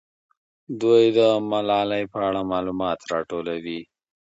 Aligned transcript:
دوی 0.81 1.03
د 1.17 1.19
ملالۍ 1.49 2.03
په 2.13 2.19
اړه 2.27 2.41
معلومات 2.51 2.99
راټولوي. 3.11 3.81